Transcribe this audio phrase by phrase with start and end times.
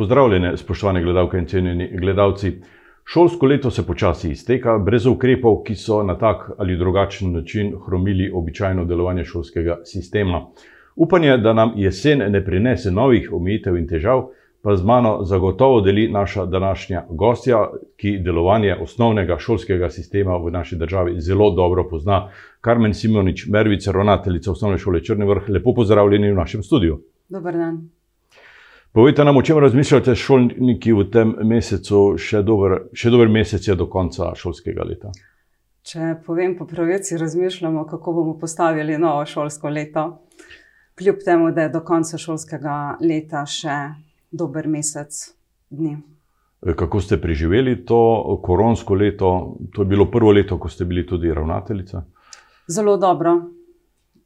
[0.00, 2.52] Pozdravljene, spoštovane gledalke in cenjeni gledalci.
[3.04, 8.30] Šolsko leto se počasi izteka, brez ukrepov, ki so na tak ali drugačen način hromili
[8.34, 10.40] običajno delovanje šolskega sistema.
[10.96, 14.24] Upanje, da nam jesen ne prinese novih omejitev in težav,
[14.62, 20.80] pa z mano zagotovo deli naša današnja gostja, ki delovanje osnovnega šolskega sistema v naši
[20.80, 22.28] državi zelo dobro pozna.
[22.60, 27.02] Karmen Simonič, Mervica, ravnateljica osnovne šole Črni vrh, lepo pozdravljeni v našem studiu.
[27.28, 27.88] Dober dan.
[28.92, 33.76] Povejte nam, o čem razmišljate šolniki v tem mesecu, še dober, še dober mesec je
[33.78, 35.12] do konca šolskega leta.
[35.86, 40.02] Če povem po pravici, razmišljamo, kako bomo postavili novo šolsko leto.
[40.98, 43.76] Kljub temu, da je do konca šolskega leta še
[44.30, 45.20] dober mesec
[45.70, 45.94] dni.
[46.66, 48.00] E, Kako ste preživeli to
[48.42, 49.30] koronsko leto?
[49.70, 52.02] To je bilo prvo leto, ko ste bili tudi ravnateljica.
[52.66, 53.38] Zelo dobro.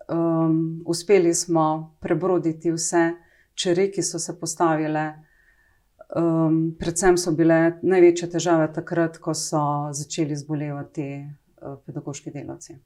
[0.08, 3.04] Um, uspeli smo prebroditi vse
[3.54, 5.04] črke, ki so se postavile.
[6.14, 12.76] Um, predvsem so bile največje težave takrat, ko so začeli zbolevati uh, pedagoški delavci.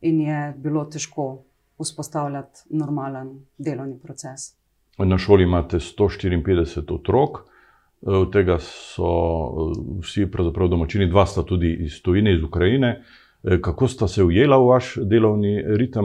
[0.00, 1.44] In je bilo težko
[1.80, 4.60] vzpostavljati normalen delovni proces.
[4.98, 11.42] Na šoli imate 154 otrok, e, od tega so e, vsi pravzaprav domačini, dva sta
[11.42, 13.02] tudi iz tujine, iz Ukrajine.
[13.42, 16.04] E, Kako sta se ujela v vaš delovni ritem?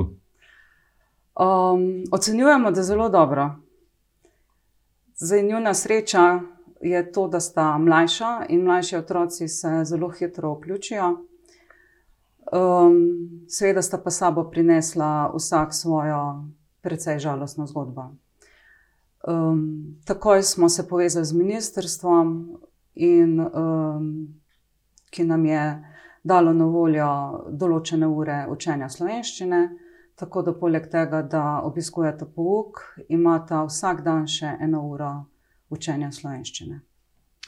[1.36, 3.50] Um, ocenjujemo, da zelo dobro.
[5.18, 6.40] Zdaj, njuna sreča
[6.82, 11.08] je to, da sta mlajša in mlajši otroci se zelo hitro vključijo.
[12.52, 12.96] Um,
[13.50, 16.46] seveda sta pa sabo prinesla vsak svojo,
[16.82, 18.12] precej žalostno zgodbo.
[19.28, 22.58] Um, takoj smo se povezali z ministrstvom,
[22.96, 24.28] in, um,
[25.10, 25.86] ki nam je
[26.24, 27.10] dalo na voljo
[27.52, 29.62] določene ure učenja slovenščine.
[30.16, 32.80] Tako da, poleg tega, da obiskujete pouk,
[33.12, 35.12] imate vsak dan še eno uro
[35.70, 36.80] učenja slovenščine.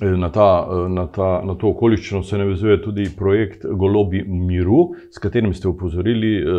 [0.02, 5.18] E, Na, ta, na, ta, na to okoliščino se navezuje tudi projekt Golobi miru, s
[5.24, 6.52] katerim ste upozorili eh,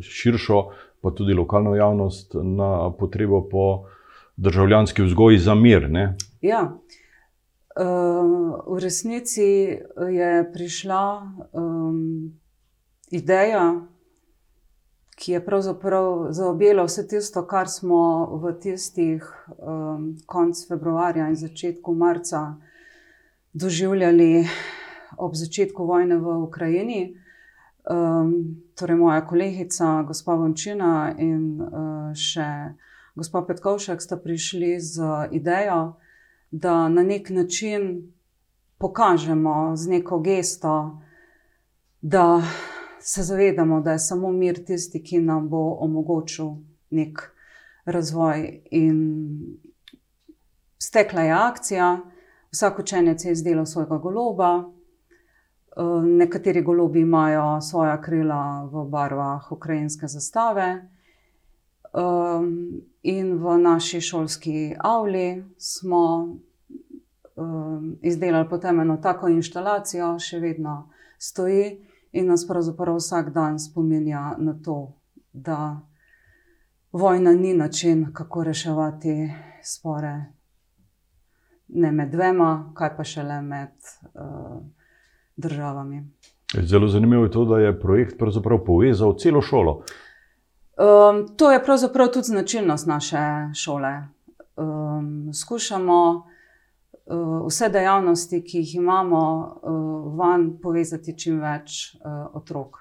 [0.00, 0.62] širšo,
[1.02, 3.66] pa tudi lokalno javnost na potrebo po
[4.38, 5.90] državljanski vzgoji za mir.
[5.90, 6.14] Ne?
[6.42, 6.62] Ja,
[8.66, 9.78] v resnici
[10.10, 11.02] je prišla
[11.52, 12.32] um,
[13.10, 13.74] ideja,
[15.18, 19.24] ki je pravzaprav zaobjela vse tisto, kar smo v tistih
[19.58, 22.54] um, konc februarja in začetku marca
[23.52, 24.46] doživljali
[25.16, 27.00] ob začetku vojne v Ukrajini.
[27.90, 32.46] Um, torej, moja kolegica, gospa Vončina in uh, še
[33.18, 35.02] gospa Petkovšek sta prišli z
[35.34, 35.96] idejo,
[36.50, 38.12] da na nek način
[38.78, 41.00] pokažemo z neko gesto,
[42.02, 42.42] da
[43.00, 46.46] se zavedamo, da je samo mir tisti, ki nam bo omogočil
[46.90, 47.22] nek
[47.84, 48.62] razvoj.
[48.70, 48.98] In
[50.78, 51.98] stekla je akcija,
[52.52, 54.64] vsak učenec je izdelal svojega goloba.
[55.76, 60.88] Eh, Nekateri golobi imajo svoja krila v barvah ukrajinske zastave.
[61.92, 66.36] Um, in v naši šolski avli smo
[67.36, 74.34] um, izdelali potem eno tako instalacijo, še vedno stoji in nas pravzaprav vsak dan spominja
[74.38, 74.94] na to,
[75.32, 75.80] da
[76.92, 79.30] vojna ni način, kako reševati
[79.64, 80.24] spore.
[81.68, 83.70] Ne med dvema, kaj pa šele med
[84.14, 84.62] uh,
[85.36, 86.10] državami.
[86.62, 89.82] Zelo zanimivo je to, da je projekt pravzaprav povezal celo šolo.
[90.78, 93.18] Um, to je pravzaprav tudi značilnost naše
[93.54, 94.02] šole.
[94.56, 96.26] Um, skušamo
[97.46, 99.20] vse dejavnosti, ki jih imamo,
[99.62, 102.76] uh, van povezati čim več uh, otrok.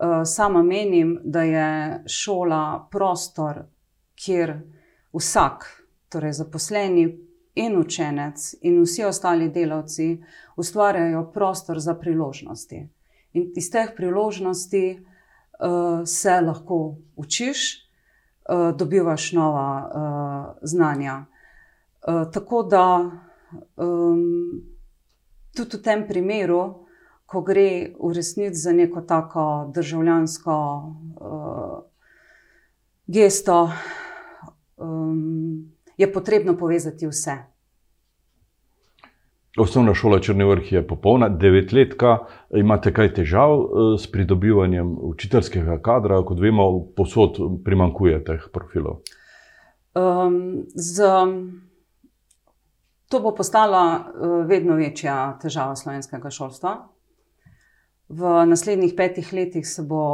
[0.00, 1.68] Uh, sama menim, da je
[2.08, 3.64] šola prostor,
[4.20, 4.58] kjer
[5.16, 5.64] vsak,
[6.12, 7.06] torej zaposleni
[7.54, 10.10] in učenec, in vsi ostali delavci,
[10.56, 12.82] ustvarjajo prostor za priložnosti.
[13.32, 17.88] In iz teh priložnosti uh, se lahko učiš,
[18.50, 21.24] uh, dobivaš nova uh, znanja.
[22.00, 22.86] Uh, tako da
[23.76, 24.62] um,
[25.56, 26.86] tudi v tem primeru,
[27.26, 30.56] ko gre v resnici za neko tako državljansko
[31.20, 31.78] uh,
[33.06, 33.70] gesto,
[34.76, 37.38] um, je potrebno povezati vse.
[39.58, 42.18] Osnovna šola Črni vrh je popolna, devetletka.
[42.54, 49.00] Imate kaj težav eh, s pridobivanjem učiteljskega kadra, kot vemo, posod primankuje teh profilov?
[49.98, 51.02] Um, z,
[53.10, 56.76] to bo postala uh, vedno večja težava slovenskega šolstva.
[58.08, 60.04] V naslednjih petih letih se bo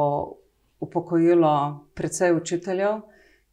[0.80, 1.52] upokojilo
[1.94, 3.02] precej učiteljev.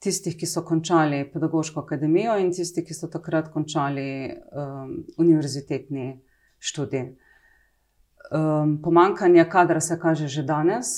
[0.03, 6.07] tistih, ki so končali pedagoško akademijo, in tistih, ki so takrat končali um, univerzitetni
[6.59, 7.05] študij.
[8.33, 10.91] Um, pomankanje kadra se kaže že danes,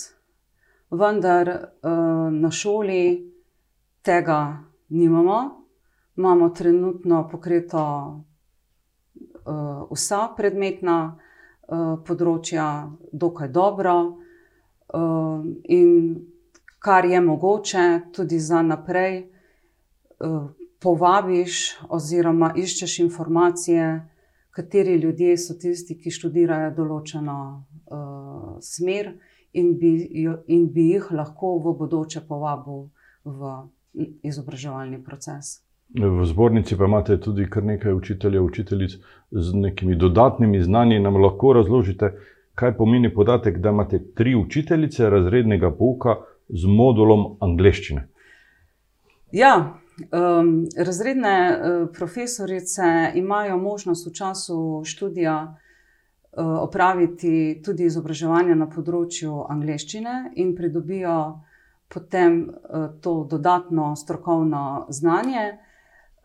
[0.90, 3.32] vendar uh, na šoli
[4.02, 5.62] tega nimamo.
[6.18, 8.35] Imamo trenutno pokreto uh,
[9.46, 13.96] vsa predmetna uh, področja, dokaj dobro,
[14.94, 15.92] uh, in
[16.80, 19.22] kar je mogoče, tudi za naprej,
[20.22, 20.50] uh,
[20.82, 23.86] povabiš oziroma iščeš informacije,
[24.56, 29.16] kateri ljudje so tisti, ki študirajo določeno uh, smer,
[29.56, 29.92] in bi,
[30.48, 32.90] in bi jih lahko v bodoče povabil
[33.24, 33.54] v
[34.28, 35.65] izobraževalni proces.
[35.94, 38.92] V zbornici pa imate tudi kar nekaj učiteljev, učiteljic
[39.32, 41.00] z nekimi dodatnimi znanji.
[41.00, 42.12] Nam lahko razložite,
[42.56, 46.16] kaj pomeni podatek, da imate tri učiteljice razrednega pouka
[46.50, 48.08] z modulom angleščine.
[49.32, 49.80] Ja,
[50.12, 59.46] um, razredne uh, profesorice imajo možnost v času študija uh, opraviti tudi izobraževanje na področju
[59.50, 61.18] angleščine in pridobijo
[61.88, 65.65] potem uh, to dodatno strokovno znanje.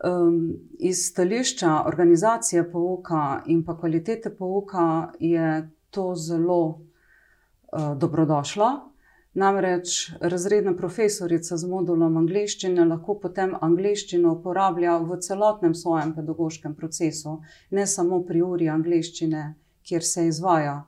[0.03, 8.91] Um, iz stališča organizacije pouka in pa kvalitete pouka je to zelo uh, dobrodošlo.
[9.33, 17.37] Namreč razredna profesorica z modulom angleščine lahko potem angleščino uporablja v celotnem svojem pedagoškem procesu,
[17.69, 19.43] ne samo pri uri angleščine,
[19.87, 20.81] kjer se izvaja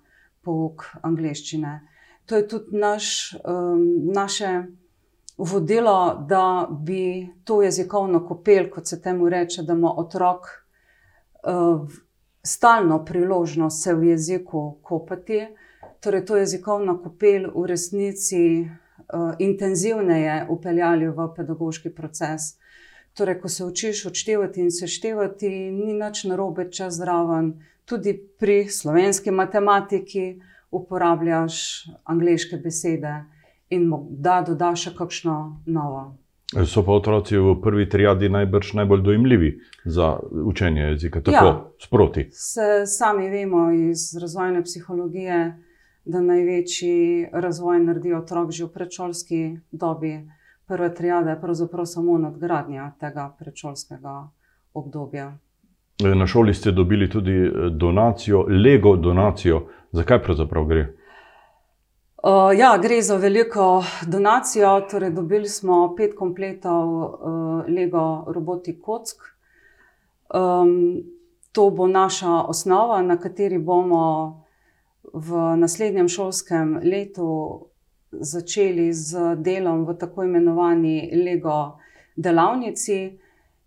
[0.44, 1.80] pouk angleščine.
[2.26, 3.08] To je tudi naš,
[3.46, 4.52] um, naše
[5.38, 10.40] vodilo, da bi to jezikovno kopel, kot se temu reče, da ima otrok
[11.44, 11.90] uh,
[12.44, 15.48] stalno priložnost se v jeziku kopati.
[16.00, 22.42] Torej, to jezikovno kopel v resnici uh, intenzivneje upeljali v pedagoški proces.
[23.14, 27.54] Torej, ko se učiš odštevati in seštevati, ni nič narobe, če zraven,
[27.86, 30.42] tudi pri slovenski matematiki
[30.72, 33.14] uporabljaš angliške besede
[33.76, 36.04] in da dodaš še kakšno novo.
[36.54, 39.50] So pa otroci v prvi triadi najbrž najbolj dojemljivi
[39.86, 42.28] za učenje jezika, tako ja, sproti.
[42.32, 45.40] Se sami vemo iz razvojne psihologije,
[46.06, 49.42] da največji razvoj naredi otrok že v predšolski
[49.72, 50.20] dobi.
[50.68, 54.30] Prva triada je pravzaprav samo nadgradnja tega predšolskega
[54.74, 55.34] obdobja.
[56.04, 59.68] Na šoli ste dobili tudi eh, donacijo, Lego donacijo.
[59.92, 60.88] Zakaj pravzaprav gre?
[62.24, 64.82] Uh, ja, gre za veliko donacijo.
[64.92, 69.20] Torej, dobili smo pet kompletov uh, Lego robotik kock.
[70.34, 71.04] Um,
[71.52, 74.44] to bo naša osnova, na kateri bomo
[75.14, 77.68] v naslednjem šolskem letu
[78.12, 81.78] začeli z delom v tako imenovani LEGO
[82.16, 83.20] delavnici,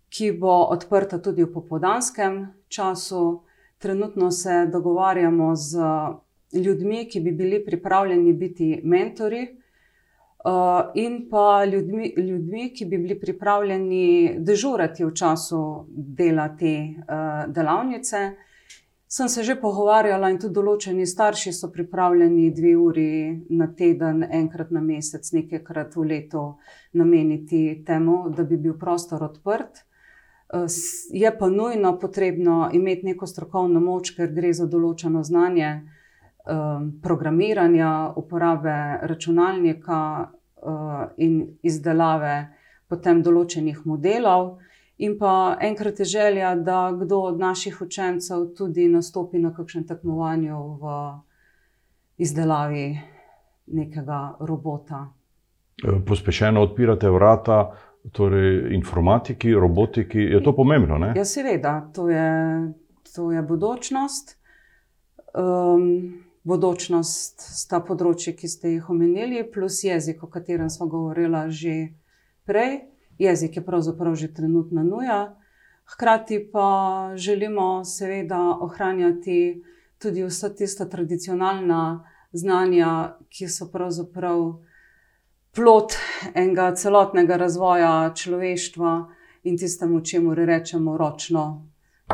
[0.09, 3.43] ki bo odprta tudi v popoldanskem času.
[3.77, 5.77] Trenutno se dogovarjamo z
[6.53, 9.47] ljudmi, ki bi bili pripravljeni biti mentori,
[10.45, 17.53] uh, in pa ljudmi, ljudmi, ki bi bili pripravljeni dežurati v času dela te uh,
[17.53, 18.31] delavnice.
[19.09, 23.11] Sem se že pogovarjala, in tudi določeni starši so pripravljeni dve uri
[23.55, 26.41] na teden, enkrat na mesec, nekajkrat v letu
[26.93, 29.79] nameniti temu, da bi bil prostor odprt.
[30.53, 30.67] Eh,
[31.11, 35.96] je pa nujno potrebno imeti neko strokovno moč, ker gre za določeno znanje eh,
[37.01, 42.47] programiranja, uporabe računalnika eh, in izdelave
[42.87, 44.57] potem določenih modelov.
[44.97, 50.61] In pa enkrat je želja, da kdo od naših učencev tudi nastopi na kakšnem tekmovanju
[50.81, 50.93] v
[52.17, 52.87] izdelavi
[53.77, 55.03] nekega robota.
[55.83, 57.59] E, pospešeno odpirate vrata,
[58.11, 60.19] torej informatiki, robotiki.
[60.19, 60.97] Je to pomembno?
[60.97, 61.11] Ne?
[61.15, 62.31] Ja, seveda, to je,
[63.15, 64.33] to je budočnost.
[65.37, 71.73] Um, Bodočnost sta področji, ki ste jih omenili, plus jezik, o katerem smo govorili že
[72.47, 72.87] prej
[73.17, 75.35] jezik je pravzaprav že trenutna nuja.
[75.85, 79.63] Hkrati pa želimo seveda ohranjati
[79.97, 84.59] tudi vsa tista tradicionalna znanja, ki so pravzaprav
[85.55, 85.95] plot
[86.35, 89.07] enega celotnega razvoja človeštva
[89.43, 91.66] in tistemu, čemu rečemo ročno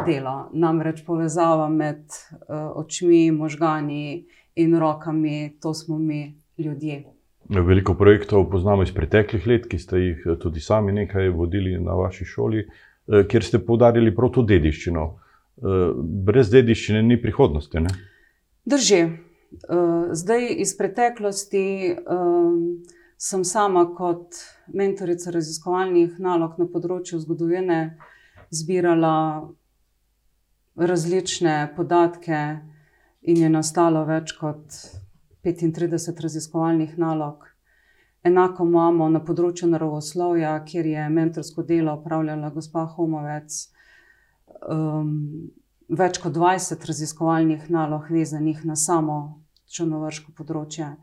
[0.06, 0.50] delo.
[0.54, 7.04] Namreč povezava med uh, očmi, možgani in rokami, to smo mi ljudje.
[7.50, 11.94] Veliko projektov poznamo iz preteklih let, ki ste jih eh, tudi sami nekaj vodili na
[11.94, 15.20] vaši šoli, eh, kjer ste poudarili prav to dediščino.
[16.26, 17.78] Brez dediščine ni prihodnosti.
[17.80, 17.90] Ne?
[18.66, 19.04] Drži.
[20.12, 21.62] Zdaj iz preteklosti
[23.22, 24.40] sem sama kot
[24.74, 27.78] mentorica raziskovalnih nalog na področju zgodovine
[28.50, 29.14] zbirala
[30.76, 32.44] različne podatke,
[33.24, 34.76] in je nastalo več kot
[35.44, 37.48] 35 raziskovalnih nalog.
[38.24, 43.58] Enako imamo na področju naravoslovja, kjer je mentorsko delo upravljala gospa Homovec.
[44.72, 45.50] Um,
[45.90, 49.18] več kot 20 raziskovalnih nalog, vezanih na samo
[49.74, 50.94] črnovrško področje.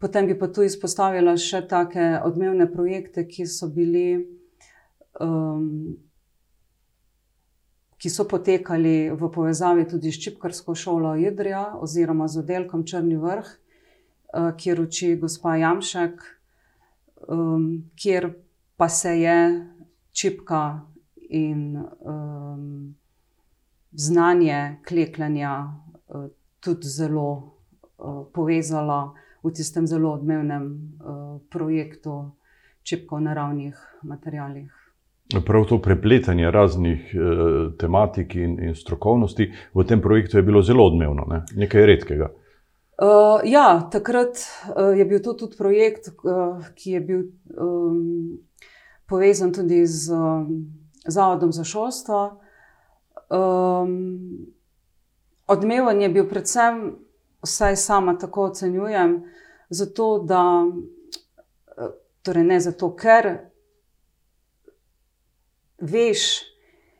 [0.00, 4.24] Potem bi pa tu izpostavila še take odmevne projekte, ki so bili,
[5.20, 5.96] um,
[7.98, 13.46] ki so potekali v povezavi tudi s Čipkarsko šolo Idrija oziroma z oddelkom Črni vrh,
[13.46, 16.20] uh, kjer uči gospa Jamšek,
[17.28, 18.30] um, kjer
[18.76, 19.38] pa se je
[20.12, 20.80] čipka
[21.28, 22.94] in um,
[23.92, 25.54] znanje klekljanja
[26.08, 26.26] uh,
[26.60, 30.98] tudi zelo uh, povezalo v tistem zelo odmevnem
[31.50, 32.32] projektu
[32.82, 34.75] čipkov na naravnih materijalih.
[35.46, 40.86] Prav to prepletanje raznih uh, tematik in, in strokovnosti v tem projektu je bilo zelo
[40.86, 41.42] odmevno, ne?
[41.56, 42.28] nekaj redkega.
[43.02, 47.24] Uh, ja, takrat uh, je bil to tudi projekt, uh, ki je bil
[47.58, 48.38] um,
[49.08, 50.72] povezan tudi z um,
[51.08, 52.40] Zavodom za šolstvo.
[53.30, 54.46] Um,
[55.46, 56.96] odmeven je bil predvsem
[57.42, 59.22] vsaj sama tako ocenjujem,
[59.70, 60.66] zato da,
[62.22, 63.30] torej ne zato, ker
[65.78, 66.42] veš,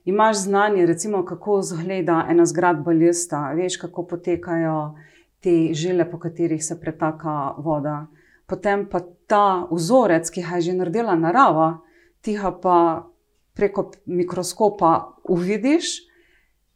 [0.05, 4.95] imaš znanje, recimo, kako izgleda ena zgradba lista, veš, kako potekajo
[5.41, 8.07] te žile, po katerih se pretaka voda.
[8.47, 11.79] Potem pa ta vzorec, ki ga je že naredila narava,
[12.21, 13.07] ti ga pa
[13.55, 16.07] preko mikroskopa uvidiš,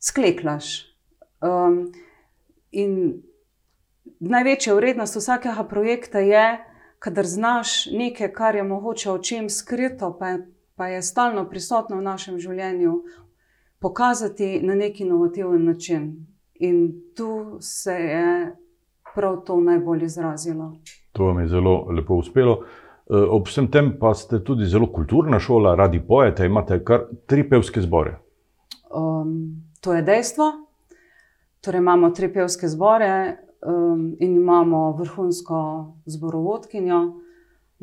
[0.00, 0.86] skleklaš.
[1.40, 1.92] Um,
[2.72, 3.22] in
[4.20, 6.58] največja vrednost vsakega projekta je,
[6.98, 10.46] kadar znaš nekaj, kar je mogoče očem skrito, pa je,
[10.80, 12.94] pa je stalno prisotno v našem življenju,
[13.84, 16.04] pokazati na neki inovativen način.
[16.54, 16.78] In
[17.16, 18.28] tu se je
[19.14, 20.70] prav to najbolj izrazilo.
[21.12, 22.54] To vam je zelo lepo uspelo.
[22.64, 27.44] Eh, ob vsem tem pa ste tudi zelo kulturna šola, radi pojete, imate kar tri
[27.50, 28.14] pevske zbore.
[28.88, 29.34] Um,
[29.84, 30.46] to je dejstvo.
[31.60, 33.36] Torej, imamo tri pevske zbore,
[33.68, 35.60] um, in imamo vrhunsko
[36.06, 37.02] zborovodkinjo,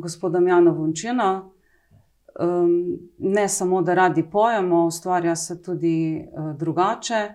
[0.01, 1.29] gospoda Jana Vončina.
[2.39, 7.29] Um, ne samo, da radi pojemo, ustvarja se tudi uh, drugače.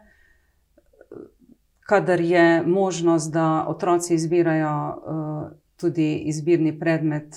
[1.81, 7.37] Kadar je možnost, da otroci izbirajo uh, tudi izbirni predmet,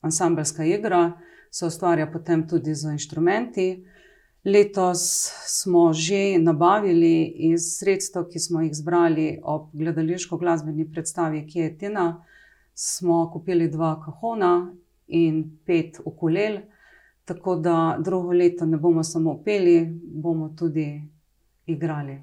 [0.00, 1.12] ansambelska igra,
[1.50, 3.84] se ustvarja potem tudi z inštrumenti.
[4.44, 11.78] Letos smo že nabavili iz sredstev, ki smo jih zbrali ob gledališko-glasbeni predstavi, ki je
[11.78, 12.24] Tina,
[12.74, 14.74] smo kupili dva kahona
[15.08, 16.58] in pet ukulel,
[17.24, 21.02] tako da drugo leto ne bomo samo peli, bomo tudi
[21.66, 22.18] igrali.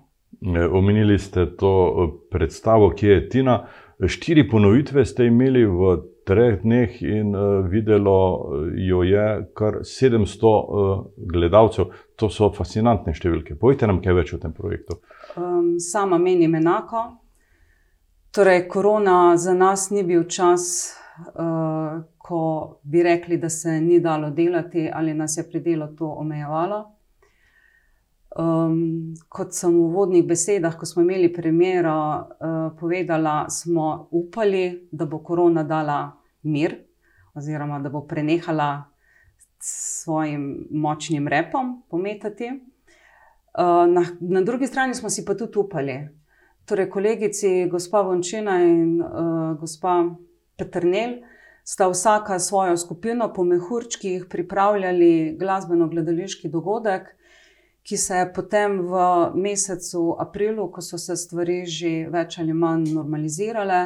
[0.71, 3.65] Omenili ste to eh, predstavo, ki je Tina.
[4.07, 11.05] Štiri ponovitve ste imeli v treh dneh in uh, videlo jo je kar 700 uh,
[11.15, 11.93] gledalcev.
[12.15, 13.55] To so fascinantne številke.
[13.59, 14.97] Povejte nam kaj več o tem projektu.
[15.37, 17.05] Um, sama menim enako.
[18.35, 20.95] Torej, korona za nas ni bil čas,
[21.35, 26.07] uh, ko bi rekli, da se ni dalo delati ali nas je pri delu to
[26.09, 26.79] omejevalo.
[28.35, 35.05] Um, kot sem v uvodnih besedah, ko smo imeli premjero, uh, povedala, smo upali, da
[35.05, 35.99] bo korona dala
[36.43, 36.75] mir,
[37.35, 38.89] oziroma da bo prenehala
[39.61, 42.49] s svojim močnim repom pometati.
[42.49, 45.99] Uh, na, na drugi strani smo si pa tudi upali.
[46.65, 50.01] Torej, kolegici, gospa Vončina in uh, gospa
[50.57, 51.19] Petrnel,
[51.65, 57.15] sta vsaka svojo skupino po mehurčkih pripravljali glasbeno-gledališki dogodek
[57.85, 58.93] ki se je potem v
[59.37, 63.81] mesecu aprilu, ko so se stvari že več ali manj normalizirale,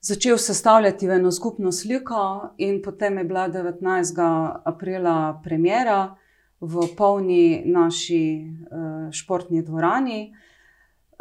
[0.00, 4.22] začel sestavljati v eno skupno sliko, in potem je bila 19.
[4.64, 6.16] aprila premjera
[6.60, 10.32] v polni naši uh, športni dvorani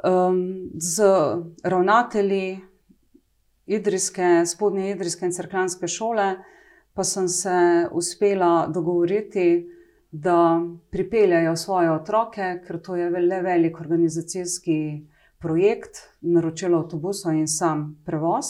[0.06, 1.12] um, z
[1.63, 2.62] ravnatelji
[3.72, 6.36] Idrijske, spodnje Idrijske in crkvenske šole,
[6.94, 9.72] pa sem se uspela dogovoriti
[10.12, 15.08] da pripeljajo svoje otroke, ker to je le velik organizacijski
[15.40, 18.46] projekt, naročilo avtobusa in sam prevoz.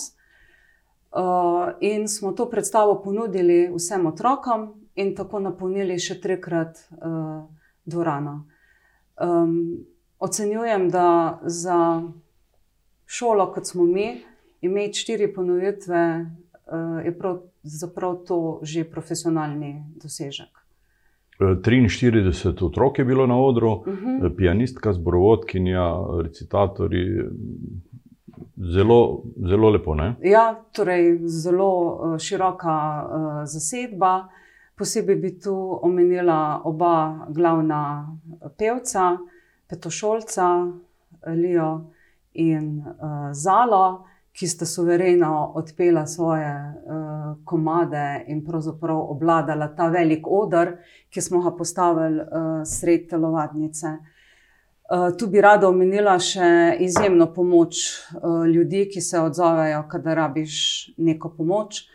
[1.12, 7.46] Uh, in smo to predstavo ponudili vsem otrokom, in tako napolnili še trikrat uh,
[7.86, 8.48] dvorano.
[9.22, 9.86] Um,
[10.20, 11.78] ocenjujem, da za
[13.06, 14.24] šolo, kot smo mi,
[14.62, 20.50] imeti štiri ponovitve uh, je pravzaprav to že profesionalni dosežek.
[21.40, 24.10] 43 otrok je bilo na odru, uh Mhm.
[24.10, 24.36] -huh.
[24.38, 27.24] pianistka, zborovodkinja, recitatorji.
[28.74, 29.96] Zelo, zelo lepo.
[29.96, 30.16] Ne?
[30.22, 32.76] Ja, torej zelo široka
[33.06, 34.28] uh, zasedba.
[34.78, 38.18] Posebej bi tu omenila oba glavna
[38.58, 39.18] pevca,
[39.70, 40.72] Petošolca,
[41.28, 41.82] Lijo
[42.34, 42.86] in uh,
[43.34, 50.78] Zalo, ki sta suvereno odpela svoje uh, komade in pravzaprav obladala ta velik odr,
[51.10, 52.28] ki smo ga postavili uh,
[52.66, 53.88] sred telovadnice.
[54.92, 60.56] Uh, tu bi rada omenila še izjemno pomoč uh, ljudi, ki se odzovejo, kadar rabiš
[60.98, 61.86] neko pomoč.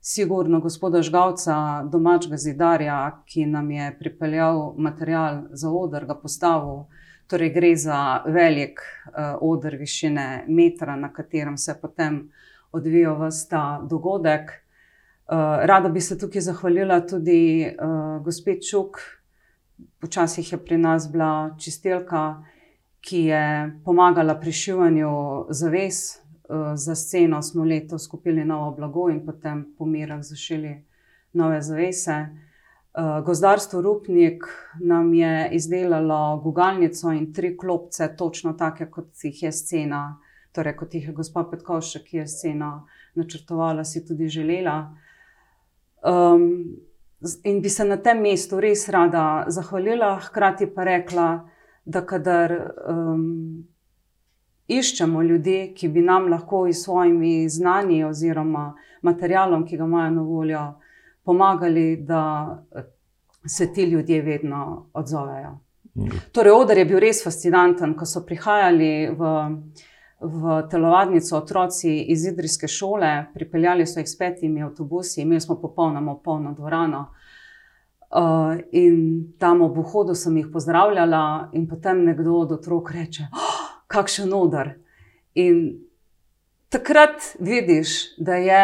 [0.00, 1.56] Sigurno gospoda Žgavca,
[1.90, 6.84] domačega zidarja, ki nam je pripeljal material za odr, ga postavil.
[7.26, 12.30] Torej, gre za velik uh, odr višine metra, na katerem se potem
[12.72, 14.50] odvija vsta dogodek.
[15.26, 15.34] Uh,
[15.66, 19.00] rada bi se tukaj zahvalila tudi uh, gospod Čuk,
[20.02, 22.44] včasih je pri nas bila čistilka,
[23.00, 23.42] ki je
[23.84, 25.10] pomagala pri šivanju
[25.50, 26.22] zaves.
[26.48, 30.76] Uh, za sceno smo letos kupili novo blago in potem po mirah zašili
[31.32, 32.26] nove zavese.
[32.96, 34.44] Uh, gozdarstvo Rupnik
[34.80, 40.16] nam je izdelalo gugalnico in tri klopce, točno take, kot jih je scena,
[40.52, 42.70] torej kot jih je gospa Petkovša, ki je sceno
[43.14, 44.94] načrtovala, si tudi želela.
[46.08, 46.46] Um,
[47.44, 51.28] in bi se na tem mestu res rada zahvalila, hkrati pa rekla,
[51.84, 52.56] da kadar
[52.88, 53.66] um,
[54.68, 58.70] iščemo ljudi, ki bi nam lahko s svojimi znanji oziroma
[59.02, 60.66] materialom, ki ga imajo na voljo,
[61.26, 62.22] pomagali, da
[63.46, 65.58] se ti ljudje vedno odzovejo.
[66.32, 69.30] Torej, odr je bil res fascinanten, ko so prihajali v,
[70.20, 76.18] v telovadnico otroci iz Idrijske šole, pripeljali so jih s petimi avtobusi, imeli smo popolnoma
[76.24, 77.06] polno dvorano.
[78.06, 83.64] Uh, in tam ob vhodu sem jih pozdravljala, in potem nekdo od otrok reče: oh,
[83.86, 84.76] Kakšen odr.
[85.34, 85.64] In
[86.68, 88.62] takrat vidiš, da je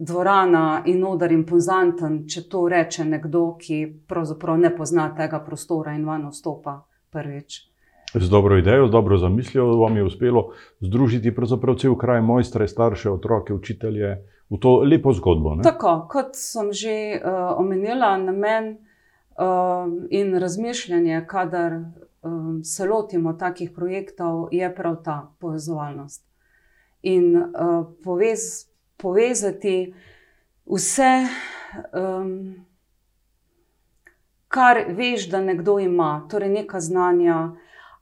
[0.00, 6.06] dvorana in odr impozanten, če to reče nekdo, ki pravzaprav ne pozna tega prostora in
[6.08, 6.80] vanj vstopa
[7.12, 7.66] prvič.
[8.14, 10.48] Z dobro idejo, z dobro zamislijo vam je uspelo
[10.80, 14.16] združiti pravzaprav cel kraj, mojstre, starše, otroke, učitelje
[14.50, 15.54] v to lepo zgodbo.
[15.54, 15.62] Ne?
[15.62, 23.70] Tako, kot sem že uh, omenila, namen uh, in razmišljanje, kadar um, se lotimo takih
[23.70, 26.24] projektov, je prav ta povezovalnost.
[27.02, 28.69] In uh, povez,
[29.02, 29.94] povezati
[30.66, 31.26] vse,
[31.92, 32.66] um,
[34.48, 37.50] kar veš, da nekdo ima, torej neka znanja,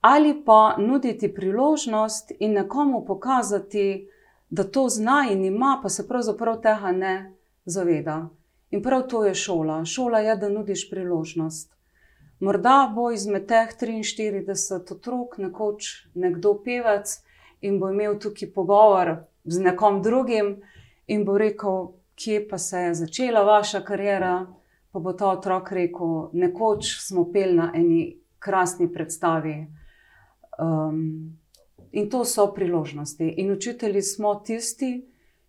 [0.00, 4.08] ali pa nuditi priložnost in nekomu pokazati,
[4.50, 7.32] da to zna in ima, pa se pravzaprav tega ne
[7.64, 8.28] zaveda.
[8.70, 9.84] In prav to je šola.
[9.84, 11.72] Šola je, da nudiš priložnost.
[12.40, 17.16] Morda bo izmed teh 43 otrok nekoč nekdo pevec
[17.60, 20.60] in bo imel tukaj pogovor z nekom drugim
[21.08, 24.46] in bo rekel, kje pa se je začela vaša karijera.
[24.92, 29.66] Pa bo ta otrok rekel, nekoč smo peli na eni krasni predstavi.
[30.58, 31.36] Um,
[31.92, 33.28] in to so priložnosti.
[33.28, 35.04] In učitelji smo tisti,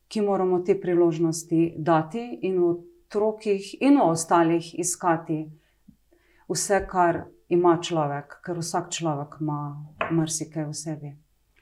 [0.08, 5.46] ki moramo te priložnosti dati in v otrokih in v ostalih iskati
[6.50, 9.62] vse, kar ima človek, ker vsak človek ima
[10.12, 11.12] marsikaj v sebi.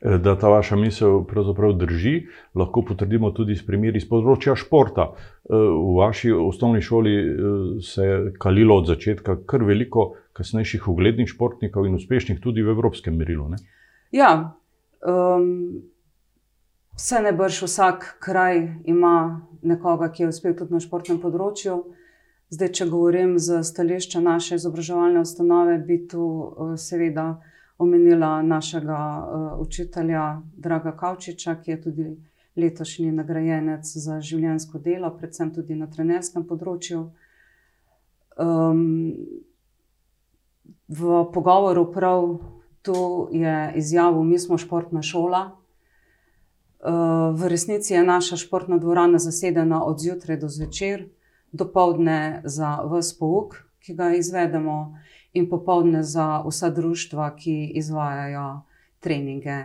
[0.07, 5.09] Da ta vaša misel pravzaprav drži, lahko potrdimo tudi s primeri iz področja športa.
[5.49, 7.15] V vaši osnovni šoli
[7.83, 13.17] se je kalilo od začetka kar veliko kasnejših uglednih športnikov in uspešnih tudi v evropskem
[13.19, 13.49] merilu.
[13.51, 13.59] Ne?
[14.15, 14.31] Ja,
[15.03, 15.83] um,
[16.95, 21.81] vse ne brž vsak kraj ima nekoga, ki je uspel tudi na športnem področju.
[22.53, 26.23] Zdaj, če govorim z stališča naše izobraževalne ustanove, bi tu
[26.79, 27.33] seveda
[27.77, 32.07] omenila našega uh, učitelja Draga Kavčiča, ki je tudi
[32.57, 37.03] letošnji nagrajenec za življensko delo, predvsem tudi na trenerskem področju.
[38.37, 38.81] Um,
[40.87, 42.25] v pogovoru prav
[42.81, 45.43] tu je izjavil, mi smo športna šola.
[46.77, 51.07] Uh, v resnici je naša športna dvorana zasedena od zjutraj do zvečer,
[51.51, 54.97] dopoledne za vse pouk, ki ga izvedemo
[55.37, 58.47] in popoldne za vsa društva, ki izvajajo
[58.99, 59.57] treninge.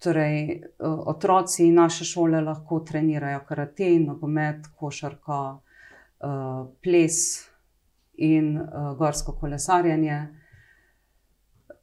[0.00, 5.40] Torej, otroci naše šole lahko trenirajo karate, nogomet, košarko,
[6.82, 7.18] ples
[8.16, 8.54] in
[8.98, 10.20] gorsko kolesarjenje.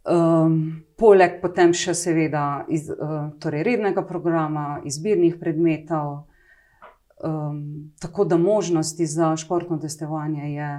[0.07, 6.29] Um, poleg potem še seveda iz, uh, torej rednega programa, izbirnih predmetov.
[7.17, 10.69] Um, tako da možnosti za športno testovanje je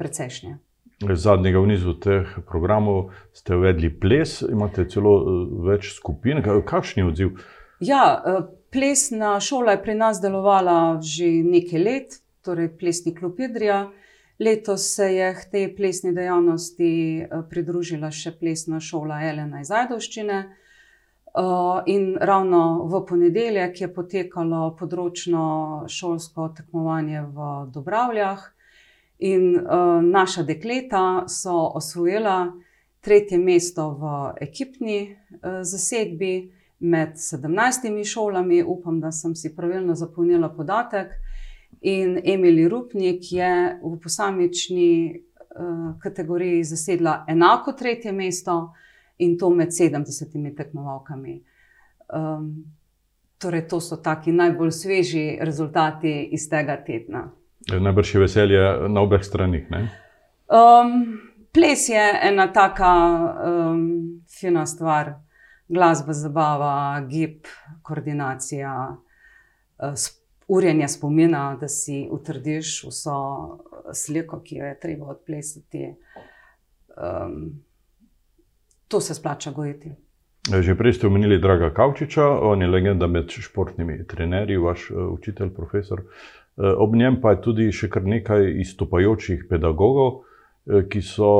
[0.00, 0.56] precejšnje.
[1.00, 5.14] Zadnjega v nizu teh programov ste uvedli ples, imate celo
[5.64, 6.42] več skupin.
[6.44, 7.30] Kakšen je odziv?
[7.80, 8.20] Ja,
[8.68, 13.88] plesna šola je pri nas delovala že nekaj let, torej plesni klub Idrija.
[14.40, 16.92] Letos se je k tej plesni dejavnosti
[17.48, 20.38] pridružila še plesna šola Elena iz Ajdovščine.
[21.30, 25.42] Uh, in ravno v ponedeljek je potekalo področno
[25.86, 28.48] šolsko tekmovanje v Dobravljah,
[29.20, 32.52] in uh, naša dekleta so osvojila
[33.00, 38.62] tretje mesto v ekipni uh, zasedbi med sedemnajstimi šolami.
[38.62, 41.12] Upam, da sem si pravilno zapolnila podatek.
[41.80, 48.72] In Emily Rupnik je v posamični uh, kategoriji zasedla enako tretje mesto
[49.18, 51.42] in to med 70 tekmovalkami.
[52.14, 52.64] Um,
[53.38, 57.30] torej, to so taki najbolj sveži rezultati iz tega tedna.
[57.78, 59.66] Najbrž je veselje na obeh stranih.
[60.50, 61.20] Um,
[61.52, 62.94] ples je ena taka
[63.46, 65.14] um, fina stvar,
[65.68, 67.46] glasba, zabava, gib,
[67.82, 68.74] koordinacija,
[69.78, 69.94] uh,
[70.48, 73.18] urjenje spomina, da si utrdiš vso
[73.94, 75.94] sliko, ki jo je treba odplesati.
[76.96, 77.62] Um,
[78.88, 79.92] to se splača gojiti.
[80.60, 85.54] Že prej ste omenili Draga Kavčiča, on je legenda med športnimi trenerji, vaš uh, učitelj,
[85.54, 86.00] profesor.
[86.00, 90.30] Uh, ob njem pa je tudi še kar nekaj izstopajočih pedagogov, uh,
[90.88, 91.30] ki so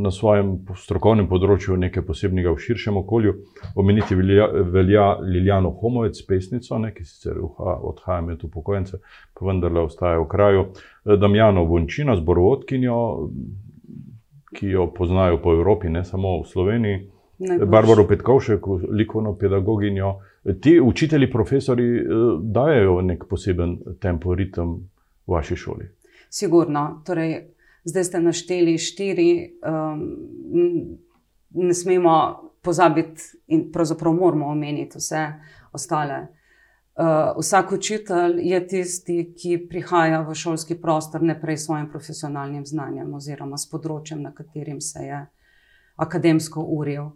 [0.00, 3.34] na svojem strokovnem področju nekaj posebnega v širšem okolju.
[3.78, 8.98] Omeniti velja, velja Liljano Homovec, pesnico, ne, ki sicer odhaja med upokojence,
[9.36, 10.66] pa vendarle ostaja v kraju.
[11.04, 12.98] Damjano Vončina, zborovodkinjo,
[14.56, 17.00] ki jo poznajo po Evropi, ne samo v Sloveniji,
[17.66, 20.18] Barbaro Petkovšek, likovno pedagoginjo.
[20.60, 22.04] Ti učitelji, profesori eh,
[22.42, 24.74] dajo nek poseben tempo, ritem
[25.26, 25.88] v vaši šoli.
[26.30, 27.02] Sigurno.
[27.06, 27.50] Torej,
[27.84, 29.30] zdaj ste našteli štiri,
[29.66, 30.02] um,
[31.50, 32.16] ne smemo
[32.62, 35.26] pozabiti, in pravzaprav moramo omeniti vse
[35.72, 36.26] ostale.
[37.00, 42.66] Uh, vsak učitelj je tisti, ki prihaja v šolski prostor ne prej s svojim profesionalnim
[42.66, 45.20] znanjem oziroma s področjem, na katerim se je
[45.96, 47.12] akademsko uril.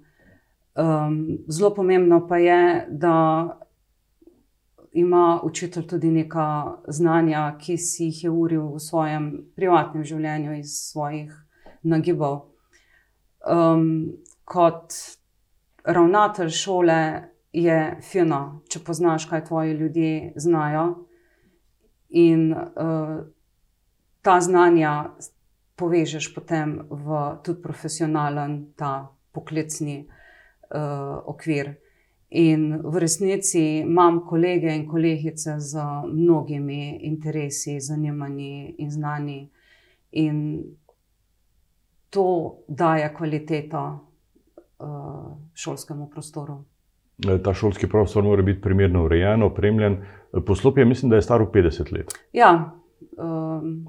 [0.74, 3.48] Um, zelo pomembno pa je, da
[4.92, 10.72] ima učitelj tudi neka znanja, ki si jih je uril v svojem privatnem življenju iz
[10.90, 11.30] svojih
[11.82, 12.40] nagibov.
[13.46, 14.94] Um, kot
[15.84, 16.98] ravnatelj šole
[17.52, 20.88] je fino, če poznaš, kaj tvoji ljudje znajo.
[22.10, 23.14] In uh,
[24.22, 25.14] ta znanja
[25.78, 30.13] povežeš potem v tudi profesionalen, ta poklicni uh,
[31.26, 31.74] okvir.
[32.34, 39.50] In v resnici imam kolege in kolegice z mnogimi interesi, zanimanji in znani,
[40.10, 40.64] in
[42.10, 43.82] to daje kvaliteto
[44.78, 46.64] uh, šolskemu prostoru.
[47.28, 49.96] Eh, ta šolski prostor mora biti primerno urejen, opremljen.
[50.46, 52.14] Poslopje, mislim, da je staro 50 let.
[52.32, 52.72] Ja,
[53.16, 53.86] um,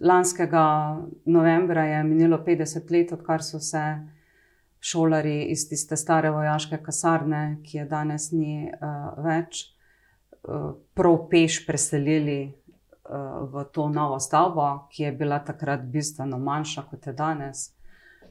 [0.00, 3.82] lanskega novembra je minilo 50 let, odkar so se
[4.82, 9.62] šolari iz tiste stare vojaške kasarne, ki je danes ni uh, več,
[10.42, 16.88] uh, prav peš preselili uh, v to novo stavbo, ki je bila takrat bistveno manjša
[16.90, 17.68] kot je danes.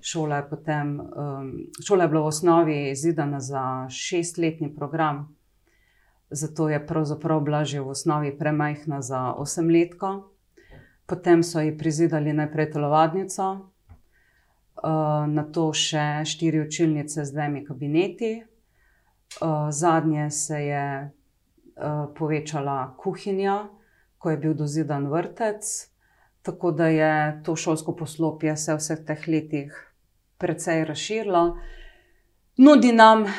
[0.02, 1.50] Šola je, potem, um,
[1.88, 5.30] šola je bila v osnovi zidana za šestletni program,
[6.32, 10.28] zato je pravzaprav bila že v osnovi premajhna za osemletko.
[11.06, 13.72] Potem so ji prizidali najprej telovadnico,
[15.28, 18.44] na to še štiri učilnice z dvemi kabineti,
[19.42, 21.12] uh, zadnje se je
[21.76, 23.70] uh, povečala kuhinja,
[24.18, 25.88] ko je bil dozidan vrtec.
[26.42, 29.76] Tako da je to šolsko poslopje se v vseh teh letih
[30.38, 31.58] precej razširilo.
[32.58, 33.32] Nudi nam uh,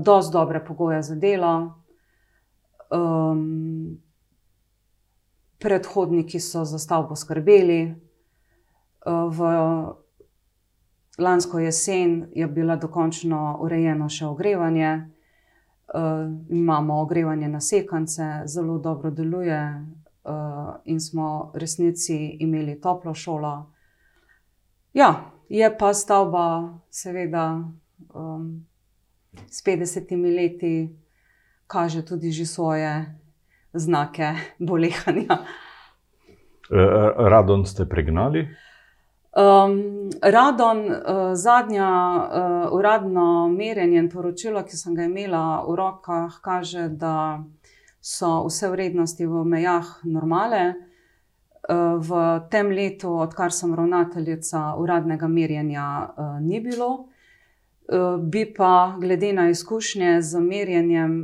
[0.00, 1.84] dosti dobre pogoje za delo.
[2.90, 4.00] Um,
[5.58, 7.94] predhodniki so za stavbo skrbeli.
[9.04, 10.05] Uh, v
[11.18, 15.10] lansko jesen je bilo dokončno urejeno še ogrevanje.
[15.94, 19.60] Uh, imamo ogrevanje na sekance, zelo dobro deluje,
[20.24, 23.54] uh, in smo resnici imeli toplo šolo.
[24.92, 25.14] Ja,
[25.48, 27.62] Je pa stavba, seveda,
[28.14, 28.66] um,
[29.50, 30.90] s 50 leti,
[31.66, 33.06] kaže tudi že svoje
[33.72, 35.46] znake bolehanja.
[36.70, 38.48] E, e, Radon ste pregnali?
[39.36, 46.38] Um, Radon, uh, zadnja uh, uradno merjenje in poročilo, ki sem ga imela v rokah,
[46.40, 47.44] kaže, da
[48.00, 50.74] so vse vrednosti v mejah normale.
[51.98, 52.10] V
[52.50, 55.86] tem letu, odkar sem ravnateljica, uradnega merjenja
[56.40, 57.08] ni bilo.
[58.22, 61.16] Bi pa, glede na izkušnje z merjenjem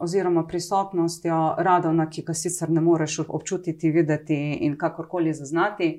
[0.00, 5.90] oziroma prisotnostjo radona, ki ga sicer ne moreš občutiti, videti in kakorkoli zaznati,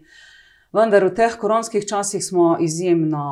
[0.76, 3.26] vendar v teh koronskih časih smo izjemno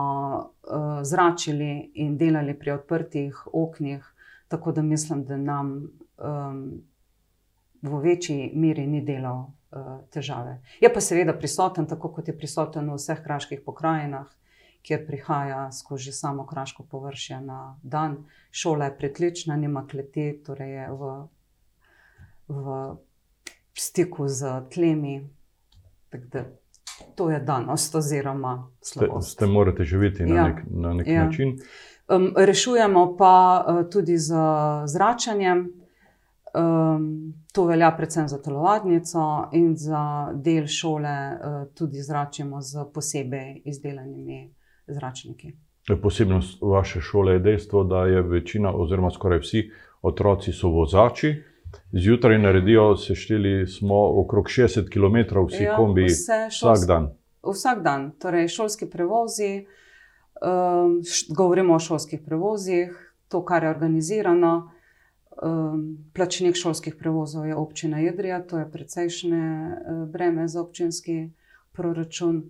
[1.03, 4.05] zračili in delali pri odprtih oknih,
[4.47, 5.73] tako da mislim, da nam
[7.83, 9.49] v večji meri ni delal
[10.13, 10.61] težave.
[10.81, 14.27] Je pa seveda prisoten, tako kot je prisoten v vseh kraških pokrajinah,
[14.83, 18.17] kjer prihaja skozi samo kraško površje na dan.
[18.51, 21.13] Šola je pritlična, nima kleti, torej je v,
[22.47, 22.75] v
[23.73, 25.29] stiku s tlemi.
[26.11, 26.43] Tako da
[27.15, 29.31] to je danost oziroma slabost.
[29.31, 31.57] S tem morate živeti na neki na neki način.
[32.37, 34.35] Rešujemo pa tudi z
[34.85, 35.71] zračenjem.
[37.53, 41.37] To velja predvsem za telovadnico in za del šole
[41.77, 44.53] tudi zračimo s posebej izdelanimi
[44.87, 45.53] zračniki.
[46.01, 49.69] Posebnost vaše šole je dejstvo, da je večina oziroma skoraj vsi
[50.01, 51.43] otroci so vozači.
[51.91, 56.13] Zjutraj naredijo, sešteli smo, okrog šestdeset kilometrov vsi kombiji
[56.49, 57.09] vsak dan.
[57.43, 59.65] Vsak dan, torej šolski prevozi,
[61.35, 64.71] govorimo o šolskih prevozih, to, kar je organizirano.
[66.13, 69.45] Plačnik šolskih prevozov je Občina Idrija, to je precejšnje
[70.07, 71.29] breme za občinski
[71.71, 72.43] proračun,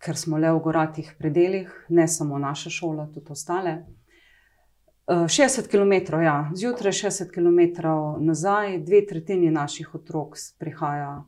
[0.00, 3.82] ker smo le v goratih predelih, ne samo naša šola, tudi ostale.
[5.10, 11.24] Šestdeset kilometrov, ja, zjutraj, šestdeset kilometrov nazaj, dve tretjini naših otrok prihaja.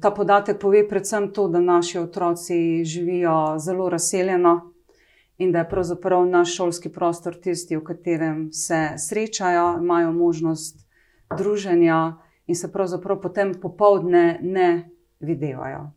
[0.00, 4.72] Ta podatek pove predvsem to, da naši otroci živijo zelo razseljeno
[5.38, 10.86] in da je pravzaprav naš šolski prostor tisti, v katerem se srečajo, imajo možnost
[11.38, 15.90] druženja in se pravzaprav potem popoldne ne videvajo.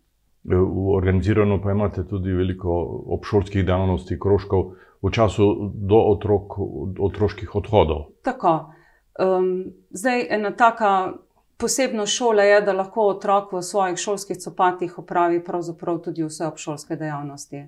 [0.95, 2.69] Organizirano pa imate tudi veliko
[3.17, 6.57] obšolskih dejavnosti, krožkov v času do otrok,
[6.99, 8.07] otroških odhodov.
[8.23, 8.73] Tako.
[9.91, 11.13] zdaj ena taka
[11.57, 16.95] posebnost šole je, da lahko otrok v svojih šolskih copatih opravi pravzaprav tudi vse obšolske
[16.95, 17.67] dejavnosti.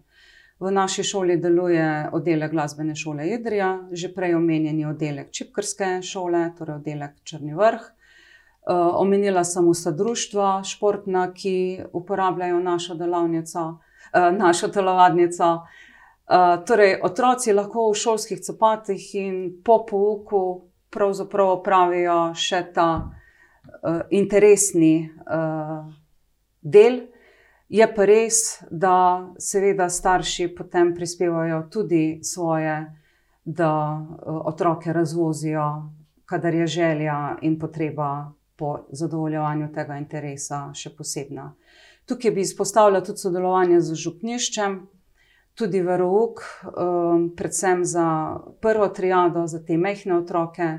[0.59, 6.79] V naši šoli deluje oddelek Glasbene šole Idrija, že prej omenjeni oddelek Čipkarske šole, torej
[6.79, 7.91] oddelek Črni vrh.
[8.97, 13.77] omenila sem vsa društva športna, ki uporabljajo našo delavnico,
[14.13, 15.59] našo telovadnico.
[16.65, 22.87] Torej otroci lahko v šolskih copatih in po pouku pravzaprav opravijo še ta
[24.09, 25.09] interesni
[26.61, 27.01] del.
[27.69, 32.75] Je pa res, da seveda starši potem prispevajo tudi svoje,
[33.45, 33.71] da
[34.25, 35.65] otroke razvozijo,
[36.25, 41.51] kadar je želja in potreba po zadovoljevanju tega interesa še posebna.
[42.05, 44.77] Tukaj bi izpostavila tudi sodelovanje z župniščem,
[45.55, 46.43] tudi verouk,
[47.37, 50.69] predvsem za prvo triado, za te majhne otroke.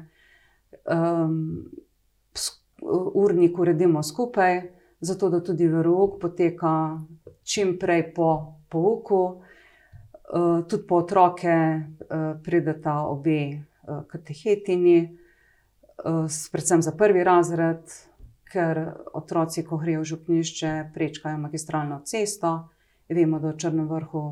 [3.14, 4.62] urnik uredimo skupaj,
[5.00, 7.00] zato da tudi verouk poteka
[7.42, 9.42] čim prej po pouku.
[10.68, 11.80] tudi po otroke
[12.44, 13.62] prideta obe
[14.08, 15.18] katehetinji,
[16.52, 17.86] predvsem za prvi razred,
[18.52, 18.80] ker
[19.14, 22.68] otroci, ko grejo v župnišče, prečkajo magistralno cesto.
[23.08, 24.22] Vemo, da v Črnem vrhu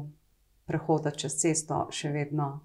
[0.67, 2.61] prehoda čez cesto še vedno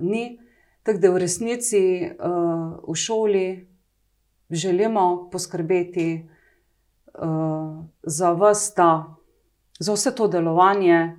[0.00, 0.38] ni.
[0.82, 1.82] Tako da v resnici
[2.18, 3.46] v šoli
[4.50, 6.28] želimo poskrbeti
[8.02, 9.14] za ves ta,
[9.78, 11.16] za vse to delovanje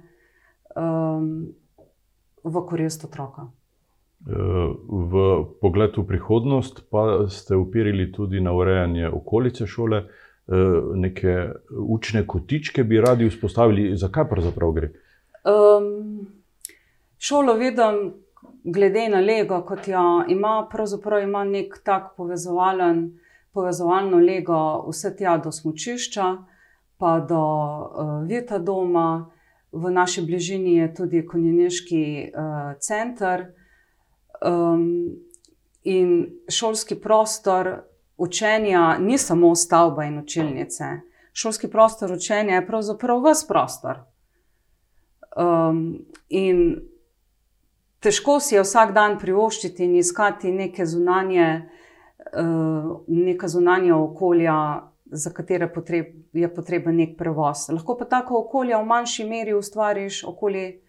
[2.44, 3.48] v korist otroka.
[4.24, 5.14] v
[5.62, 10.04] pogled v prihodnost pa ste uperili tudi na urejanje okolice šole.
[10.96, 14.90] neke učne kotičke bi radi vzpostavili, za kaj pravzaprav gre?
[17.18, 18.14] Šolo vidim,
[18.64, 23.20] glede na lego, kot jo ima, pravzaprav ima neki tak povezovalen,
[23.52, 26.38] povezovalno lego vse tja do smučišča
[26.98, 27.44] pa do
[28.28, 29.30] Vitadoma.
[29.72, 32.32] V naši bližini je tudi konjeniški
[32.80, 33.46] center.
[35.84, 37.82] in šolski prostor
[38.18, 40.86] učenja ni samo stavba in učilnice.
[41.34, 44.00] Šolski prostor učenja je pravzaprav ves prostor.
[46.30, 46.58] In
[48.00, 51.70] težko si je vsak dan privoščiti in iskati neke zunanje,
[53.08, 54.58] neka zunanja okolja,
[55.06, 55.70] za katere
[56.34, 57.68] je potreben neki prevoz.
[57.70, 60.82] Lahko pa taka okolja v manjši meri ustvariš okoli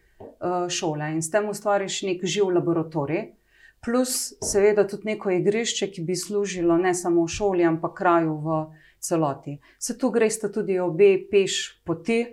[0.69, 3.33] šole in s tem ustvariš neki živ laboratorij.
[3.85, 8.57] plus seveda tudi neko igrišče, ki bi služilo ne samo šoli, ampak kraju v
[8.99, 9.59] celoti.
[9.79, 12.25] Se tu greste tudi obe peš poti,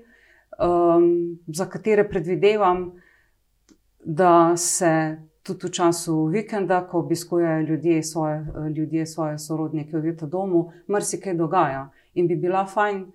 [0.62, 2.92] um, za katere predvidevam,
[4.04, 8.46] da se tudi v času vikenda, ko obiskujejo ljudje svoje,
[8.76, 13.06] ljudje svoje sorodnike v Vita domu, marsikaj dogaja in bi bila fajn.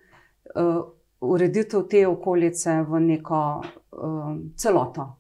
[0.56, 0.86] Uh,
[1.20, 5.16] Ureditev te okolice v neko uh, celoto.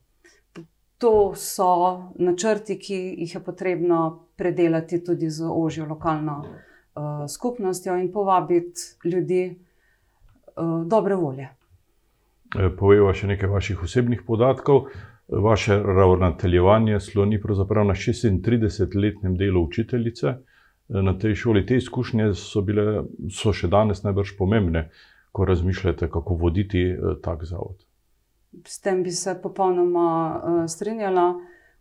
[0.97, 8.11] To so načrti, ki jih je potrebno predelati tudi z ožjo lokalno uh, skupnostjo in
[8.13, 9.57] povabiti ljudi
[10.55, 11.56] uh, dobre volje.
[12.55, 14.87] Povejva še nekaj vaših osebnih podatkov.
[15.27, 20.33] Vaše ravnateljevanje sloni pravzaprav na 36-letnem delu učiteljice
[20.87, 21.65] na tej šoli.
[21.65, 24.87] Te izkušnje so, bile, so še danes najbrž pomembne,
[25.35, 26.85] ko razmišljate, kako voditi
[27.23, 27.83] tak zavod.
[28.65, 31.33] S tem bi se popolnoma strinjala.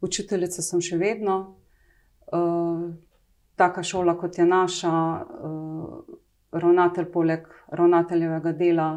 [0.02, 1.36] Učiteljica sem še vedno.
[3.56, 4.90] Taka šola, kot je naša,
[6.52, 8.88] ravnatelj, poleg ravnateljevega dela,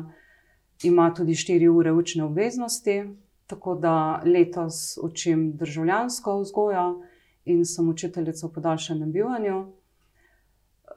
[0.83, 3.03] ima tudi 4 ure učne obveznosti.
[3.47, 7.01] Tako da letos učim državljansko vzgojo
[7.45, 9.65] in sem učiteljica v podaljšanem bivanju.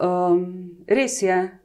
[0.01, 1.59] Um, res je,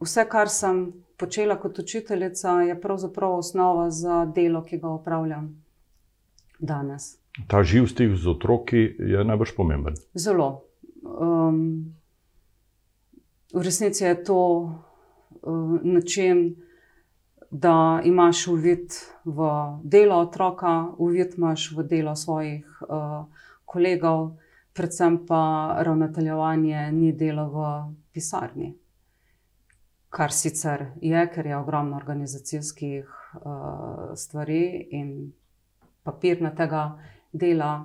[0.00, 5.64] vse, kar sem počela kot učiteljica, je pravzaprav osnova za delo, ki ga upravljam
[6.58, 7.16] danes.
[7.46, 9.94] Ta živ stik z otroki je najbolj pomemben.
[10.14, 10.64] Zelo.
[11.02, 11.94] Um,
[13.54, 14.38] v resnici je to
[15.82, 16.56] način,
[17.50, 18.92] da imaš uvid
[19.24, 19.48] v
[19.82, 23.24] delo otroka, uvid imaš v delo svojih uh,
[23.64, 24.36] kolegov,
[24.72, 27.64] predvsem pa ravnateljevanje ni delo v
[28.12, 28.74] pisarni.
[30.10, 35.32] Kar sicer je, ker je ogromno organizacijskih uh, stvari in
[36.02, 36.98] papirnatega
[37.32, 37.84] dela,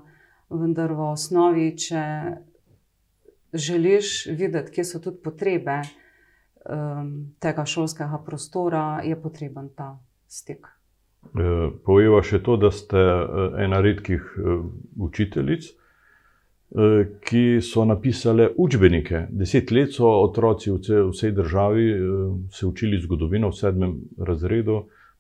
[0.50, 2.04] vendar v osnovi, če
[3.54, 5.82] želiš videti, kje so tudi potrebe,
[6.70, 9.98] um, tega šolskega prostora, je potreben ta
[10.28, 10.68] stik.
[11.34, 14.60] E, Povejva še to, da ste e, ena redkih e,
[15.08, 15.72] učiteljic,
[17.22, 19.28] ki so napisale učbenike.
[19.30, 21.84] Deset let so otroci v vsej državi
[22.50, 24.80] se učili zgodovino v sedmem razredu,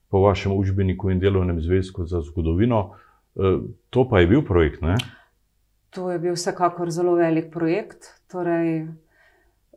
[0.09, 2.79] po vašem učbeniku in delovnem zvezku za zgodovino.
[3.93, 4.81] To pa je bil projekt.
[4.81, 4.95] Ne?
[5.93, 8.09] To je bil vsekakor zelo velik projekt.
[8.33, 8.87] Torej,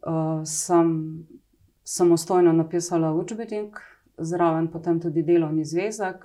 [0.00, 0.96] uh, sem
[1.86, 3.78] samostojno napisala učbenik,
[4.18, 6.24] zraven potem tudi delovni zvezek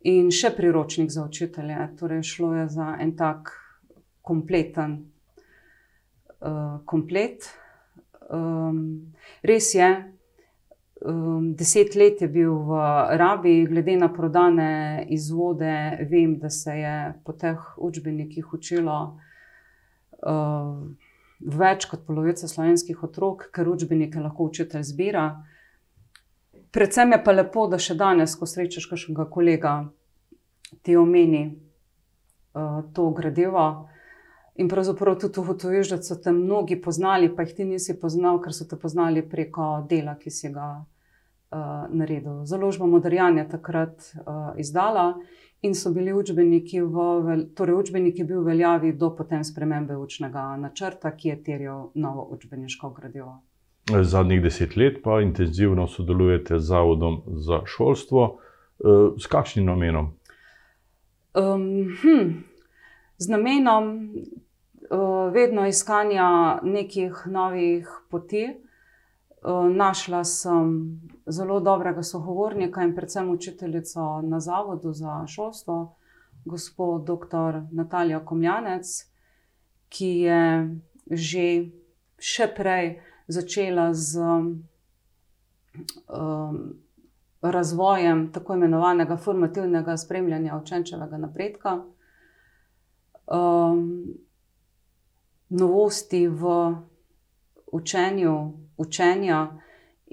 [0.00, 1.76] in še priročnik za učitelje.
[1.98, 3.52] Torej, šlo je za en tak
[4.22, 4.96] kompleten
[6.40, 7.46] uh, komplet.
[8.32, 9.12] Um,
[9.46, 9.90] res je,
[11.06, 12.82] um, deset let je bil v
[13.22, 15.76] rabi, glede na prodane izvode,
[16.10, 18.98] vem, da se je po teh učbenikih učilo.
[20.22, 20.90] Uh,
[21.44, 25.26] več kot polovica slovenskih otrok, ker učbenike lahko učitelj zbira.
[26.72, 29.72] Predvsem je pa lepo, da še danes, ko srečaš kakšnega kolega,
[30.82, 33.66] ti omeni uh, to gradivo.
[34.60, 38.56] In pravzaprav tudi ugotoviš, da so te mnogi poznali, pa jih ti nisi poznal, ker
[38.56, 42.42] so te poznali preko dela, ki si ga uh, naredil.
[42.48, 45.14] Založba Modrjan je takrat uh, izdala
[45.62, 51.14] in so bili učbeniki, v, torej učbeniki bil v veljavi do potem spremembe učnega načrta,
[51.16, 53.40] ki je terjal novo učbeniško gradivo.
[54.02, 58.38] Zadnjih deset let pa intenzivno sodelujete z Zavodom za šolstvo.
[58.84, 60.10] Eh, s kakšnim namenom?
[61.34, 62.30] Um, hm,
[63.18, 64.10] z namenom
[64.90, 68.48] uh, vedno iskanja nekih novih poti.
[69.42, 75.96] Uh, našla sem zelo dobrega sogovornika in predvsem učiteljico na Zavodu za šolstvo,
[76.44, 77.60] gospod dr.
[77.70, 78.86] Natalija Komjanec,
[79.88, 80.42] ki je
[81.10, 81.46] že
[82.18, 84.62] še prej začela z um,
[87.42, 91.82] razvojem tako imenovanega formativnega spremljanja učenčevega napredka.
[93.26, 94.14] Um,
[95.48, 96.74] novosti v
[97.72, 99.61] učenju, učenja,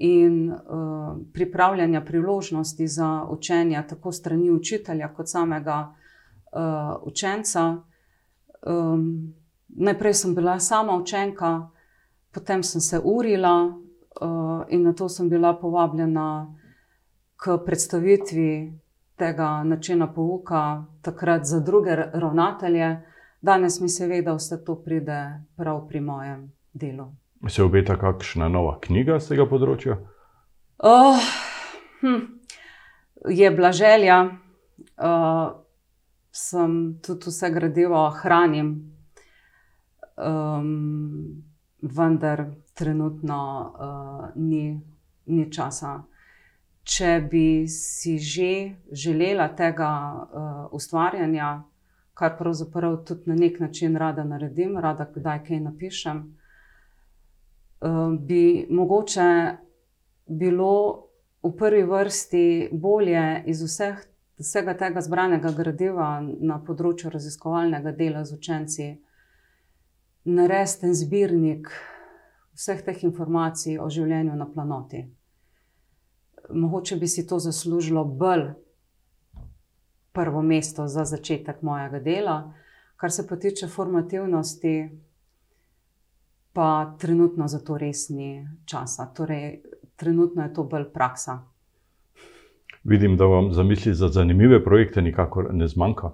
[0.00, 0.58] in uh,
[1.32, 5.94] pripravljanja priložnosti za učenje, tako strani učitelja, kot samega
[6.52, 7.76] uh, učenca.
[8.66, 9.34] Um,
[9.68, 11.68] najprej sem bila sama učenka,
[12.32, 16.56] potem sem se urila uh, in na to sem bila povabljena
[17.36, 18.72] k predstavitvi
[19.16, 22.96] tega načina pouka, takrat za druge ravnatelje.
[23.40, 27.12] Danes mi seveda vse to pride prav pri mojem delu.
[27.48, 29.96] Se obeta kakšna nova knjiga z tega področja?
[30.84, 31.16] Oh,
[32.02, 32.20] hm,
[33.32, 34.18] je bila želja.
[35.00, 35.60] Uh,
[36.32, 38.68] sem tudi vse gradivo hranim,
[40.16, 41.42] um,
[41.82, 44.80] vendar trenutno uh, ni,
[45.26, 45.96] ni časa.
[46.84, 48.52] Če bi si že
[48.92, 51.62] želela tega uh, ustvarjanja,
[52.14, 56.22] kar pravzaprav tudi na nek način rada naredim, rada kdaj kaj napišem,
[58.20, 59.28] bi mogoče
[60.26, 60.72] bilo
[61.42, 64.02] v prvi vrsti bolje iz vseh,
[64.38, 68.90] vsega tega zbranega gradiva na področju raziskovalnega dela z učenci
[70.24, 71.72] narediti en zbirnik
[72.56, 75.06] vseh teh informacij o življenju na planoti
[76.52, 78.50] mogoče bi si to zaslužilo bolj
[80.12, 82.54] prvo mesto za začetek mojega dela.
[82.96, 84.90] Kar se pa tiče formativnosti,
[86.52, 89.06] pa trenutno za to res ni časa.
[89.16, 89.62] Torej,
[89.96, 91.38] trenutno je to bolj praksa.
[92.84, 96.12] Vidim, da vam za misli za zanimive projekte nikakor ne zmanjka.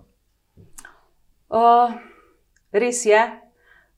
[1.49, 1.93] Uh,
[2.73, 3.21] res je,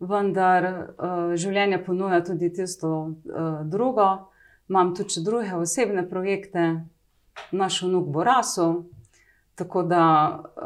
[0.01, 4.29] vendar uh, življenje ponuja tudi tisto uh, drugo
[4.69, 6.85] imam tudi druge osebne projekte,
[7.53, 8.83] naš vnuk bo rasel,
[9.55, 10.03] tako da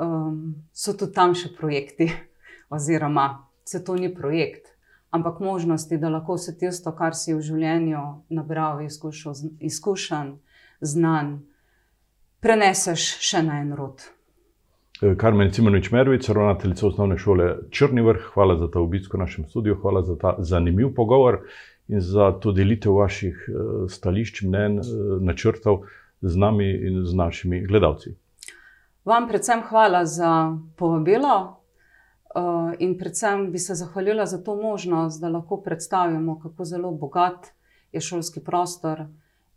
[0.00, 2.10] um, so tudi tam še projekti,
[2.74, 4.71] oziroma se to ni projekt,
[5.12, 8.02] ampak možnosti, da lahko vse tisto, kar si v življenju
[8.32, 8.80] nabral,
[9.60, 10.34] izkušen,
[10.80, 11.34] znan,
[12.40, 14.02] preneseš še na en rod.
[15.02, 19.48] Eh, Karmen Cimonovič Mervic, ravnateljica osnovne šole Črni vrh, hvala za ta obisk v našem
[19.50, 21.42] studiu, hvala za ta zanimiv pogovor
[21.88, 24.84] in za to delitev vaših eh, stališč, mnen, eh,
[25.20, 25.84] načrtov
[26.22, 28.16] z nami in z našimi gledalci.
[29.04, 31.61] Vam predvsem hvala za povabilo
[32.34, 37.46] eh, in predvsem bi se zahvalila za to možnost, da lahko predstavimo, kako zelo bogat
[37.92, 39.06] je šolski prostor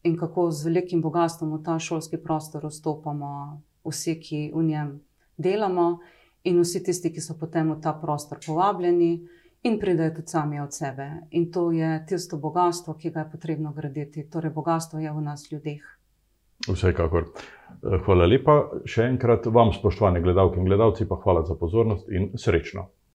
[0.03, 4.99] in kako z velikim bogatstvom v ta šolski prostor vstopamo vsi, ki v njem
[5.38, 5.99] delamo
[6.43, 9.28] in vsi tisti, ki so potem v ta prostor povabljeni
[9.65, 11.09] in pridejo tudi sami od sebe.
[11.32, 14.30] In to je tisto bogatstvo, ki ga je potrebno graditi.
[14.30, 15.82] Torej, bogatstvo je v nas ljudeh.
[16.68, 17.30] Vsekakor.
[18.05, 18.55] Hvala lepa
[18.89, 22.88] še enkrat vam, spoštovane gledalke in gledalci, pa hvala za pozornost in srečno.